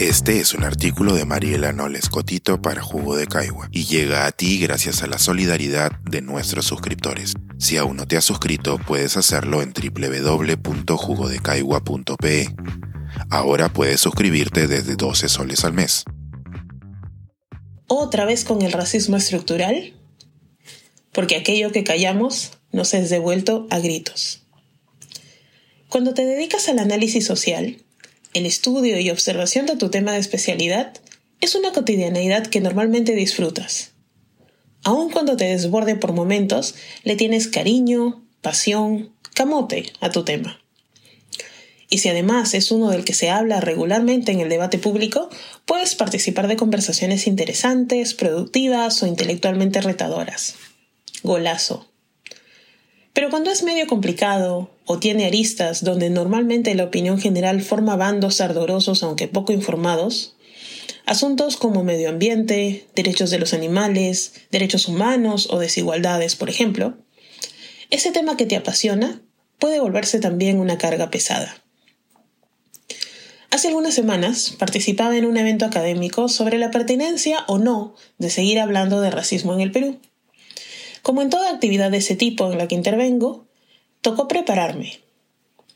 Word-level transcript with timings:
Este 0.00 0.40
es 0.40 0.54
un 0.54 0.64
artículo 0.64 1.12
de 1.12 1.24
Mariela 1.26 1.74
Noles 1.74 2.08
Cotito 2.08 2.62
para 2.62 2.80
Jugo 2.80 3.16
de 3.16 3.26
Caigua 3.26 3.68
y 3.70 3.84
llega 3.84 4.24
a 4.24 4.32
ti 4.32 4.58
gracias 4.58 5.02
a 5.02 5.06
la 5.06 5.18
solidaridad 5.18 5.92
de 6.10 6.22
nuestros 6.22 6.64
suscriptores. 6.64 7.34
Si 7.58 7.76
aún 7.76 7.98
no 7.98 8.08
te 8.08 8.16
has 8.16 8.24
suscrito, 8.24 8.78
puedes 8.78 9.18
hacerlo 9.18 9.60
en 9.60 9.74
www.jugodecaigua.pe. 9.74 12.48
Ahora 13.28 13.70
puedes 13.70 14.00
suscribirte 14.00 14.68
desde 14.68 14.96
12 14.96 15.28
soles 15.28 15.66
al 15.66 15.74
mes. 15.74 16.04
¿Otra 17.86 18.24
vez 18.24 18.44
con 18.44 18.62
el 18.62 18.72
racismo 18.72 19.18
estructural? 19.18 20.00
Porque 21.12 21.36
aquello 21.36 21.72
que 21.72 21.84
callamos 21.84 22.52
nos 22.72 22.94
es 22.94 23.10
devuelto 23.10 23.66
a 23.68 23.80
gritos. 23.80 24.46
Cuando 25.90 26.14
te 26.14 26.24
dedicas 26.24 26.70
al 26.70 26.78
análisis 26.78 27.26
social, 27.26 27.84
el 28.32 28.46
estudio 28.46 28.98
y 28.98 29.10
observación 29.10 29.66
de 29.66 29.76
tu 29.76 29.90
tema 29.90 30.12
de 30.12 30.18
especialidad 30.18 30.92
es 31.40 31.54
una 31.54 31.72
cotidianeidad 31.72 32.46
que 32.46 32.60
normalmente 32.60 33.14
disfrutas. 33.14 33.92
Aun 34.84 35.10
cuando 35.10 35.36
te 35.36 35.44
desborde 35.44 35.96
por 35.96 36.12
momentos, 36.12 36.74
le 37.02 37.16
tienes 37.16 37.48
cariño, 37.48 38.24
pasión, 38.40 39.12
camote 39.34 39.92
a 40.00 40.10
tu 40.10 40.24
tema. 40.24 40.60
Y 41.88 41.98
si 41.98 42.08
además 42.08 42.54
es 42.54 42.70
uno 42.70 42.90
del 42.90 43.04
que 43.04 43.14
se 43.14 43.30
habla 43.30 43.60
regularmente 43.60 44.30
en 44.30 44.38
el 44.38 44.48
debate 44.48 44.78
público, 44.78 45.28
puedes 45.66 45.96
participar 45.96 46.46
de 46.46 46.56
conversaciones 46.56 47.26
interesantes, 47.26 48.14
productivas 48.14 49.02
o 49.02 49.06
intelectualmente 49.06 49.80
retadoras. 49.80 50.54
Golazo. 51.24 51.89
Pero 53.12 53.30
cuando 53.30 53.50
es 53.50 53.62
medio 53.62 53.86
complicado 53.86 54.70
o 54.86 54.98
tiene 54.98 55.26
aristas 55.26 55.84
donde 55.84 56.10
normalmente 56.10 56.74
la 56.74 56.84
opinión 56.84 57.20
general 57.20 57.60
forma 57.62 57.96
bandos 57.96 58.40
ardorosos 58.40 59.02
aunque 59.02 59.28
poco 59.28 59.52
informados, 59.52 60.36
asuntos 61.06 61.56
como 61.56 61.82
medio 61.82 62.08
ambiente, 62.08 62.86
derechos 62.94 63.30
de 63.30 63.38
los 63.38 63.52
animales, 63.52 64.34
derechos 64.50 64.86
humanos 64.86 65.48
o 65.50 65.58
desigualdades, 65.58 66.36
por 66.36 66.50
ejemplo, 66.50 66.96
ese 67.90 68.12
tema 68.12 68.36
que 68.36 68.46
te 68.46 68.56
apasiona 68.56 69.20
puede 69.58 69.80
volverse 69.80 70.20
también 70.20 70.60
una 70.60 70.78
carga 70.78 71.10
pesada. 71.10 71.62
Hace 73.50 73.66
algunas 73.66 73.94
semanas 73.94 74.54
participaba 74.58 75.16
en 75.16 75.24
un 75.24 75.36
evento 75.36 75.64
académico 75.64 76.28
sobre 76.28 76.56
la 76.56 76.70
pertinencia 76.70 77.44
o 77.48 77.58
no 77.58 77.96
de 78.18 78.30
seguir 78.30 78.60
hablando 78.60 79.00
de 79.00 79.10
racismo 79.10 79.52
en 79.54 79.60
el 79.60 79.72
Perú. 79.72 79.98
Como 81.02 81.22
en 81.22 81.30
toda 81.30 81.50
actividad 81.50 81.90
de 81.90 81.98
ese 81.98 82.16
tipo 82.16 82.50
en 82.50 82.58
la 82.58 82.68
que 82.68 82.74
intervengo, 82.74 83.46
tocó 84.00 84.28
prepararme, 84.28 85.00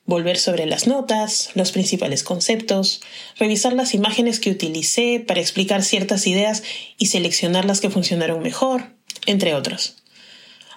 volver 0.07 0.39
sobre 0.39 0.67
las 0.67 0.87
notas, 0.87 1.51
los 1.55 1.73
principales 1.73 2.23
conceptos, 2.23 3.01
revisar 3.39 3.73
las 3.73 3.95
imágenes 3.95 4.41
que 4.41 4.51
utilicé 4.51 5.25
para 5.27 5.41
explicar 5.41 5.83
ciertas 5.83 6.27
ideas 6.27 6.63
y 6.99 7.07
seleccionar 7.07 7.65
las 7.65 7.81
que 7.81 7.91
funcionaron 7.91 8.43
mejor, 8.43 8.95
entre 9.27 9.55
otros. 9.55 9.97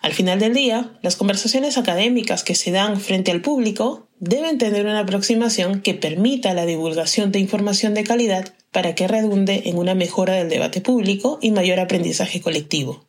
Al 0.02 0.14
final 0.14 0.40
del 0.40 0.54
día, 0.54 0.98
las 1.02 1.16
conversaciones 1.16 1.78
académicas 1.78 2.44
que 2.44 2.56
se 2.56 2.72
dan 2.72 3.02
frente 3.02 3.32
al 3.32 3.42
público 3.42 4.08
deben 4.20 4.58
tener 4.58 4.86
una 4.86 5.00
aproximación 5.00 5.82
que 5.82 5.94
permita 5.94 6.54
la 6.54 6.66
divulgación 6.66 7.32
de 7.32 7.40
información 7.40 7.94
de 7.94 8.04
calidad 8.04 8.54
para 8.72 8.96
que 8.96 9.08
redunde 9.08 9.64
en 9.66 9.78
una 9.78 9.96
mejora 9.96 10.36
del 10.36 10.50
debate 10.50 10.82
público 10.82 11.40
y 11.42 11.52
mayor 11.52 11.80
aprendizaje 11.80 12.42
colectivo. 12.42 13.07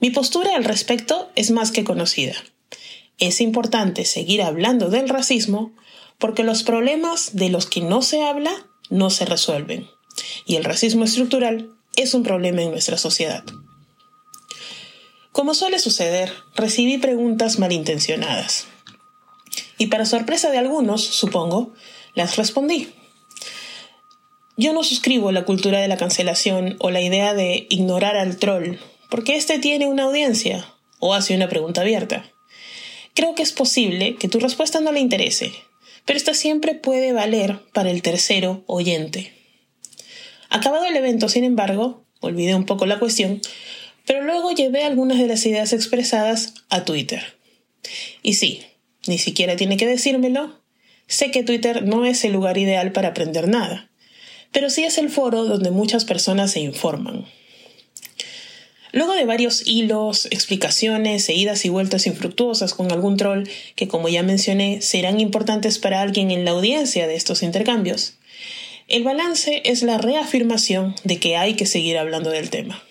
Mi 0.00 0.10
postura 0.10 0.54
al 0.56 0.64
respecto 0.64 1.30
es 1.36 1.50
más 1.50 1.70
que 1.70 1.84
conocida. 1.84 2.34
Es 3.18 3.40
importante 3.40 4.04
seguir 4.04 4.42
hablando 4.42 4.90
del 4.90 5.08
racismo 5.08 5.72
porque 6.18 6.44
los 6.44 6.62
problemas 6.62 7.34
de 7.34 7.48
los 7.48 7.66
que 7.66 7.80
no 7.80 8.02
se 8.02 8.22
habla 8.22 8.52
no 8.90 9.10
se 9.10 9.24
resuelven. 9.24 9.88
Y 10.44 10.56
el 10.56 10.64
racismo 10.64 11.04
estructural 11.04 11.70
es 11.96 12.14
un 12.14 12.22
problema 12.22 12.62
en 12.62 12.70
nuestra 12.70 12.98
sociedad. 12.98 13.44
Como 15.32 15.54
suele 15.54 15.78
suceder, 15.78 16.32
recibí 16.54 16.98
preguntas 16.98 17.58
malintencionadas. 17.58 18.66
Y 19.78 19.88
para 19.88 20.06
sorpresa 20.06 20.50
de 20.50 20.58
algunos, 20.58 21.04
supongo, 21.04 21.74
las 22.14 22.36
respondí. 22.36 22.88
Yo 24.56 24.72
no 24.72 24.82
suscribo 24.82 25.32
la 25.32 25.44
cultura 25.44 25.80
de 25.80 25.88
la 25.88 25.98
cancelación 25.98 26.76
o 26.80 26.90
la 26.90 27.02
idea 27.02 27.34
de 27.34 27.66
ignorar 27.68 28.16
al 28.16 28.38
troll 28.38 28.78
porque 29.10 29.36
éste 29.36 29.58
tiene 29.58 29.86
una 29.86 30.04
audiencia 30.04 30.66
o 30.98 31.14
hace 31.14 31.34
una 31.34 31.48
pregunta 31.48 31.82
abierta. 31.82 32.24
Creo 33.14 33.34
que 33.34 33.42
es 33.42 33.52
posible 33.52 34.16
que 34.16 34.28
tu 34.28 34.40
respuesta 34.40 34.80
no 34.80 34.92
le 34.92 35.00
interese, 35.00 35.52
pero 36.04 36.16
esta 36.16 36.34
siempre 36.34 36.74
puede 36.74 37.12
valer 37.12 37.60
para 37.72 37.90
el 37.90 38.02
tercero 38.02 38.62
oyente. 38.66 39.32
Acabado 40.48 40.84
el 40.84 40.96
evento, 40.96 41.28
sin 41.28 41.44
embargo, 41.44 42.04
olvidé 42.20 42.54
un 42.54 42.66
poco 42.66 42.86
la 42.86 42.98
cuestión, 42.98 43.40
pero 44.06 44.22
luego 44.22 44.52
llevé 44.52 44.84
algunas 44.84 45.18
de 45.18 45.26
las 45.26 45.44
ideas 45.46 45.72
expresadas 45.72 46.54
a 46.68 46.84
Twitter. 46.84 47.38
Y 48.22 48.34
sí, 48.34 48.62
ni 49.06 49.18
siquiera 49.18 49.56
tiene 49.56 49.76
que 49.76 49.86
decírmelo, 49.86 50.62
sé 51.06 51.30
que 51.30 51.42
Twitter 51.42 51.84
no 51.84 52.04
es 52.04 52.24
el 52.24 52.32
lugar 52.32 52.58
ideal 52.58 52.92
para 52.92 53.08
aprender 53.08 53.48
nada, 53.48 53.90
pero 54.52 54.70
sí 54.70 54.84
es 54.84 54.98
el 54.98 55.10
foro 55.10 55.44
donde 55.44 55.70
muchas 55.70 56.04
personas 56.04 56.52
se 56.52 56.60
informan. 56.60 57.26
Luego 58.96 59.12
de 59.12 59.26
varios 59.26 59.66
hilos, 59.66 60.24
explicaciones 60.30 61.28
e 61.28 61.34
idas 61.34 61.66
y 61.66 61.68
vueltas 61.68 62.06
infructuosas 62.06 62.72
con 62.72 62.90
algún 62.90 63.18
troll 63.18 63.46
que, 63.74 63.88
como 63.88 64.08
ya 64.08 64.22
mencioné, 64.22 64.80
serán 64.80 65.20
importantes 65.20 65.78
para 65.78 66.00
alguien 66.00 66.30
en 66.30 66.46
la 66.46 66.52
audiencia 66.52 67.06
de 67.06 67.14
estos 67.14 67.42
intercambios, 67.42 68.14
el 68.88 69.04
balance 69.04 69.60
es 69.66 69.82
la 69.82 69.98
reafirmación 69.98 70.94
de 71.04 71.18
que 71.18 71.36
hay 71.36 71.56
que 71.56 71.66
seguir 71.66 71.98
hablando 71.98 72.30
del 72.30 72.48
tema. 72.48 72.82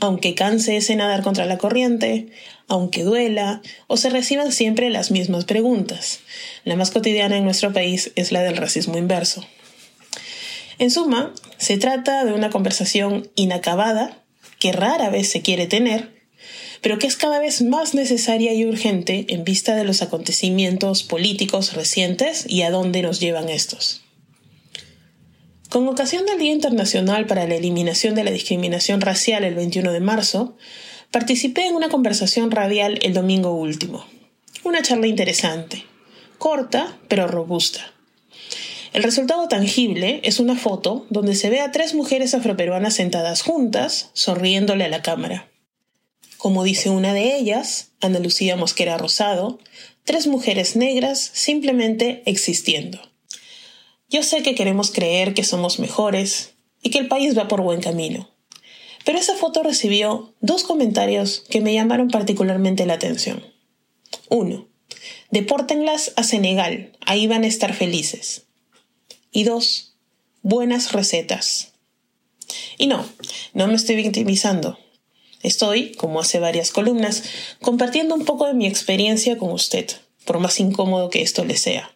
Aunque 0.00 0.34
canse 0.34 0.78
ese 0.78 0.96
nadar 0.96 1.22
contra 1.22 1.44
la 1.44 1.58
corriente, 1.58 2.28
aunque 2.66 3.02
duela, 3.02 3.60
o 3.88 3.98
se 3.98 4.08
reciban 4.08 4.52
siempre 4.52 4.88
las 4.88 5.10
mismas 5.10 5.44
preguntas. 5.44 6.20
La 6.64 6.76
más 6.76 6.92
cotidiana 6.92 7.36
en 7.36 7.44
nuestro 7.44 7.74
país 7.74 8.10
es 8.14 8.32
la 8.32 8.40
del 8.40 8.56
racismo 8.56 8.96
inverso. 8.96 9.44
En 10.78 10.90
suma, 10.90 11.34
se 11.58 11.76
trata 11.76 12.24
de 12.24 12.32
una 12.32 12.48
conversación 12.48 13.28
inacabada 13.34 14.22
que 14.58 14.72
rara 14.72 15.10
vez 15.10 15.28
se 15.28 15.42
quiere 15.42 15.66
tener, 15.66 16.18
pero 16.80 16.98
que 16.98 17.06
es 17.06 17.16
cada 17.16 17.38
vez 17.38 17.62
más 17.62 17.94
necesaria 17.94 18.52
y 18.54 18.64
urgente 18.64 19.26
en 19.28 19.44
vista 19.44 19.74
de 19.74 19.84
los 19.84 20.02
acontecimientos 20.02 21.02
políticos 21.02 21.74
recientes 21.74 22.44
y 22.48 22.62
a 22.62 22.70
dónde 22.70 23.02
nos 23.02 23.20
llevan 23.20 23.48
estos. 23.48 24.02
Con 25.68 25.86
ocasión 25.86 26.24
del 26.24 26.38
Día 26.38 26.52
Internacional 26.52 27.26
para 27.26 27.46
la 27.46 27.56
Eliminación 27.56 28.14
de 28.14 28.24
la 28.24 28.30
Discriminación 28.30 29.00
Racial 29.00 29.44
el 29.44 29.54
21 29.54 29.92
de 29.92 30.00
marzo, 30.00 30.56
participé 31.10 31.66
en 31.66 31.74
una 31.74 31.90
conversación 31.90 32.50
radial 32.50 32.98
el 33.02 33.12
domingo 33.12 33.52
último. 33.52 34.06
Una 34.64 34.82
charla 34.82 35.06
interesante, 35.06 35.84
corta 36.38 36.98
pero 37.08 37.26
robusta. 37.26 37.92
El 38.92 39.02
resultado 39.02 39.48
tangible 39.48 40.20
es 40.24 40.40
una 40.40 40.56
foto 40.56 41.06
donde 41.10 41.34
se 41.34 41.50
ve 41.50 41.60
a 41.60 41.70
tres 41.72 41.94
mujeres 41.94 42.34
afroperuanas 42.34 42.94
sentadas 42.94 43.42
juntas, 43.42 44.10
sonriéndole 44.14 44.84
a 44.84 44.88
la 44.88 45.02
cámara. 45.02 45.50
Como 46.38 46.64
dice 46.64 46.88
una 46.88 47.12
de 47.12 47.36
ellas, 47.36 47.90
Ana 48.00 48.18
Lucía 48.18 48.56
Mosquera 48.56 48.96
Rosado, 48.96 49.58
tres 50.04 50.26
mujeres 50.26 50.76
negras 50.76 51.18
simplemente 51.34 52.22
existiendo. 52.24 52.98
Yo 54.08 54.22
sé 54.22 54.42
que 54.42 54.54
queremos 54.54 54.90
creer 54.90 55.34
que 55.34 55.44
somos 55.44 55.78
mejores 55.78 56.54
y 56.82 56.90
que 56.90 56.98
el 56.98 57.08
país 57.08 57.36
va 57.36 57.48
por 57.48 57.60
buen 57.60 57.80
camino. 57.80 58.30
Pero 59.04 59.18
esa 59.18 59.34
foto 59.34 59.62
recibió 59.62 60.34
dos 60.40 60.64
comentarios 60.64 61.44
que 61.50 61.60
me 61.60 61.74
llamaron 61.74 62.08
particularmente 62.08 62.86
la 62.86 62.94
atención. 62.94 63.44
Uno, 64.30 64.68
depórtenlas 65.30 66.12
a 66.16 66.22
Senegal, 66.22 66.92
ahí 67.04 67.26
van 67.26 67.44
a 67.44 67.48
estar 67.48 67.74
felices. 67.74 68.47
Y 69.32 69.44
dos, 69.44 69.94
buenas 70.42 70.92
recetas. 70.92 71.72
Y 72.78 72.86
no, 72.86 73.04
no 73.54 73.66
me 73.66 73.74
estoy 73.74 73.96
victimizando. 73.96 74.78
Estoy, 75.42 75.92
como 75.92 76.20
hace 76.20 76.40
varias 76.40 76.72
columnas, 76.72 77.22
compartiendo 77.60 78.14
un 78.14 78.24
poco 78.24 78.46
de 78.46 78.54
mi 78.54 78.66
experiencia 78.66 79.38
con 79.38 79.52
usted, 79.52 79.88
por 80.24 80.40
más 80.40 80.58
incómodo 80.58 81.10
que 81.10 81.22
esto 81.22 81.44
le 81.44 81.56
sea. 81.56 81.94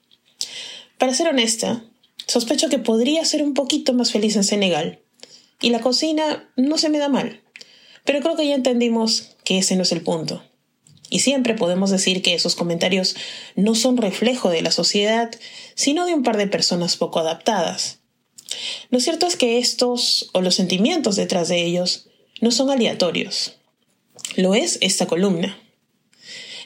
Para 0.99 1.15
ser 1.15 1.29
honesta, 1.29 1.85
sospecho 2.27 2.69
que 2.69 2.79
podría 2.79 3.25
ser 3.25 3.43
un 3.43 3.55
poquito 3.55 3.93
más 3.95 4.13
feliz 4.13 4.37
en 4.37 4.45
Senegal. 4.45 5.01
Y 5.61 5.71
la 5.71 5.81
cocina 5.81 6.49
no 6.57 6.79
se 6.79 6.89
me 6.89 6.99
da 6.99 7.09
mal. 7.09 7.41
Pero 8.05 8.21
creo 8.21 8.37
que 8.37 8.47
ya 8.47 8.55
entendimos 8.55 9.31
que 9.45 9.59
ese 9.59 9.77
no 9.77 9.83
es 9.83 9.93
el 9.93 10.03
punto. 10.03 10.43
Y 11.13 11.19
siempre 11.19 11.53
podemos 11.53 11.91
decir 11.91 12.23
que 12.23 12.33
esos 12.33 12.57
comentarios 12.57 13.17
no 13.55 13.75
son 13.75 13.99
reflejo 13.99 14.49
de 14.49 14.63
la 14.63 14.71
sociedad, 14.71 15.31
sino 15.75 16.07
de 16.07 16.15
un 16.15 16.23
par 16.23 16.39
de 16.39 16.47
personas 16.47 16.97
poco 16.97 17.19
adaptadas. 17.19 17.99
Lo 18.89 18.99
cierto 18.99 19.27
es 19.27 19.37
que 19.37 19.59
estos, 19.59 20.31
o 20.33 20.41
los 20.41 20.55
sentimientos 20.55 21.17
detrás 21.17 21.49
de 21.49 21.63
ellos, 21.63 22.09
no 22.41 22.51
son 22.51 22.71
aleatorios. 22.71 23.57
Lo 24.37 24.55
es 24.55 24.79
esta 24.81 25.05
columna. 25.05 25.59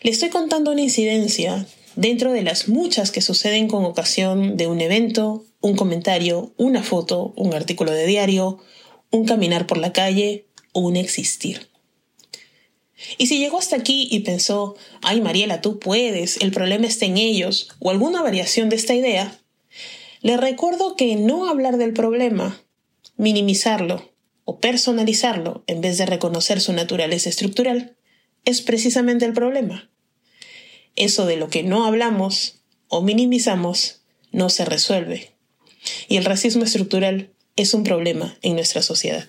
Le 0.03 0.13
estoy 0.13 0.29
contando 0.29 0.71
una 0.71 0.83
incidencia 0.83 1.67
dentro 1.97 2.31
de 2.31 2.43
las 2.43 2.69
muchas 2.69 3.11
que 3.11 3.23
suceden 3.23 3.67
con 3.67 3.85
ocasión 3.85 4.57
de 4.57 4.69
un 4.69 4.81
evento, 4.81 5.45
un 5.61 5.75
comentario, 5.75 6.53
una 6.57 6.85
foto, 6.85 7.33
un 7.35 7.53
artículo 7.53 7.91
de 7.91 8.07
diario, 8.07 8.61
un 9.11 9.25
caminar 9.25 9.67
por 9.67 9.79
la 9.79 9.93
calle 9.93 10.47
o 10.71 10.83
un 10.83 10.95
existir. 10.95 11.69
Y 13.19 13.27
si 13.27 13.39
llegó 13.39 13.59
hasta 13.59 13.77
aquí 13.77 14.09
y 14.11 14.21
pensó, 14.21 14.77
ay 15.03 15.21
Mariela, 15.21 15.61
tú 15.61 15.79
puedes, 15.79 16.39
el 16.39 16.51
problema 16.51 16.87
está 16.87 17.05
en 17.05 17.19
ellos, 17.19 17.69
o 17.79 17.91
alguna 17.91 18.23
variación 18.23 18.69
de 18.69 18.77
esta 18.77 18.95
idea, 18.95 19.39
le 20.23 20.37
recuerdo 20.37 20.97
que 20.97 21.17
no 21.17 21.49
hablar 21.49 21.77
del 21.77 21.93
problema, 21.93 22.61
minimizarlo 23.17 24.13
o 24.45 24.61
personalizarlo 24.61 25.63
en 25.67 25.81
vez 25.81 25.99
de 25.99 26.07
reconocer 26.07 26.61
su 26.61 26.73
naturaleza 26.73 27.29
estructural, 27.29 27.97
es 28.45 28.63
precisamente 28.63 29.25
el 29.25 29.33
problema. 29.33 29.91
Eso 30.95 31.27
de 31.27 31.37
lo 31.37 31.51
que 31.51 31.63
no 31.63 31.85
hablamos 31.85 32.63
o 32.89 33.03
minimizamos 33.03 34.03
no 34.33 34.49
se 34.49 34.65
resuelve. 34.65 35.33
Y 36.09 36.17
el 36.17 36.25
racismo 36.25 36.65
estructural 36.65 37.31
es 37.57 37.75
un 37.75 37.85
problema 37.85 38.37
en 38.43 38.55
nuestra 38.55 38.83
sociedad. 38.83 39.29